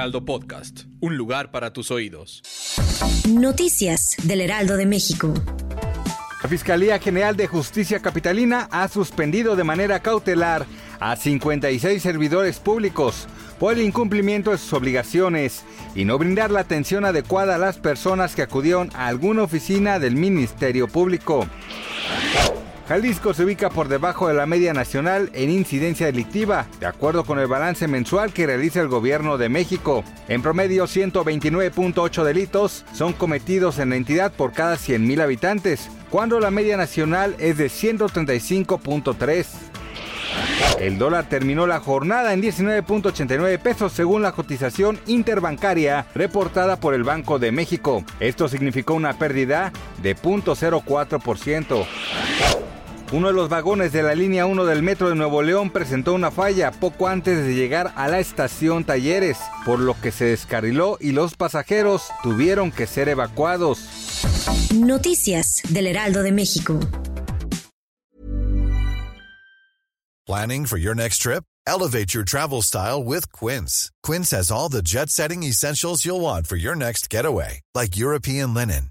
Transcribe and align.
Heraldo 0.00 0.24
Podcast. 0.24 0.84
Un 1.00 1.18
lugar 1.18 1.50
para 1.50 1.74
tus 1.74 1.90
oídos. 1.90 2.42
Noticias 3.28 4.16
del 4.22 4.40
Heraldo 4.40 4.78
de 4.78 4.86
México. 4.86 5.34
La 6.42 6.48
Fiscalía 6.48 6.98
General 6.98 7.36
de 7.36 7.46
Justicia 7.46 8.00
Capitalina 8.00 8.66
ha 8.70 8.88
suspendido 8.88 9.56
de 9.56 9.64
manera 9.64 10.00
cautelar 10.00 10.64
a 11.00 11.16
56 11.16 12.02
servidores 12.02 12.60
públicos 12.60 13.26
por 13.58 13.74
el 13.74 13.82
incumplimiento 13.82 14.52
de 14.52 14.56
sus 14.56 14.72
obligaciones 14.72 15.64
y 15.94 16.06
no 16.06 16.16
brindar 16.16 16.50
la 16.50 16.60
atención 16.60 17.04
adecuada 17.04 17.56
a 17.56 17.58
las 17.58 17.76
personas 17.76 18.34
que 18.34 18.40
acudieron 18.40 18.88
a 18.94 19.06
alguna 19.06 19.42
oficina 19.42 19.98
del 19.98 20.14
Ministerio 20.14 20.88
Público. 20.88 21.46
Jalisco 22.90 23.32
se 23.34 23.44
ubica 23.44 23.70
por 23.70 23.86
debajo 23.86 24.26
de 24.26 24.34
la 24.34 24.46
media 24.46 24.74
nacional 24.74 25.30
en 25.32 25.48
incidencia 25.48 26.06
delictiva, 26.06 26.66
de 26.80 26.86
acuerdo 26.86 27.22
con 27.22 27.38
el 27.38 27.46
balance 27.46 27.86
mensual 27.86 28.32
que 28.32 28.46
realiza 28.46 28.80
el 28.80 28.88
gobierno 28.88 29.38
de 29.38 29.48
México. 29.48 30.02
En 30.26 30.42
promedio, 30.42 30.88
129.8 30.88 32.24
delitos 32.24 32.84
son 32.92 33.12
cometidos 33.12 33.78
en 33.78 33.90
la 33.90 33.94
entidad 33.94 34.32
por 34.32 34.50
cada 34.50 34.74
100.000 34.74 35.20
habitantes, 35.20 35.88
cuando 36.10 36.40
la 36.40 36.50
media 36.50 36.76
nacional 36.76 37.36
es 37.38 37.58
de 37.58 37.66
135.3. 37.66 39.46
El 40.80 40.98
dólar 40.98 41.28
terminó 41.28 41.68
la 41.68 41.78
jornada 41.78 42.32
en 42.32 42.42
19.89 42.42 43.60
pesos 43.60 43.92
según 43.92 44.22
la 44.22 44.32
cotización 44.32 44.98
interbancaria 45.06 46.06
reportada 46.12 46.80
por 46.80 46.94
el 46.94 47.04
Banco 47.04 47.38
de 47.38 47.52
México. 47.52 48.02
Esto 48.18 48.48
significó 48.48 48.94
una 48.94 49.16
pérdida 49.16 49.72
de 50.02 50.16
0.04%. 50.16 51.86
Uno 53.12 53.26
de 53.26 53.32
los 53.32 53.48
vagones 53.48 53.92
de 53.92 54.04
la 54.04 54.14
línea 54.14 54.46
1 54.46 54.64
del 54.66 54.82
metro 54.82 55.08
de 55.08 55.16
Nuevo 55.16 55.42
León 55.42 55.70
presentó 55.70 56.14
una 56.14 56.30
falla 56.30 56.70
poco 56.70 57.08
antes 57.08 57.44
de 57.44 57.54
llegar 57.54 57.92
a 57.96 58.06
la 58.06 58.20
estación 58.20 58.84
Talleres, 58.84 59.36
por 59.64 59.80
lo 59.80 60.00
que 60.00 60.12
se 60.12 60.26
descarriló 60.26 60.96
y 61.00 61.10
los 61.10 61.34
pasajeros 61.34 62.04
tuvieron 62.22 62.70
que 62.70 62.86
ser 62.86 63.08
evacuados. 63.08 63.80
Noticias 64.74 65.60
del 65.70 65.88
Heraldo 65.88 66.22
de 66.22 66.30
México. 66.30 66.78
Planning 70.26 70.66
for 70.66 70.78
your 70.78 70.94
next 70.94 71.22
trip? 71.22 71.42
Elevate 71.66 72.14
your 72.14 72.24
travel 72.24 72.62
style 72.62 73.02
with 73.02 73.24
Quince. 73.32 73.90
Quince 74.04 74.30
has 74.30 74.52
all 74.52 74.68
the 74.68 74.82
jet-setting 74.82 75.42
essentials 75.42 76.04
you'll 76.04 76.20
want 76.20 76.46
for 76.46 76.56
your 76.56 76.76
next 76.76 77.10
getaway, 77.10 77.60
like 77.74 77.96
European 77.96 78.54
linen 78.54 78.90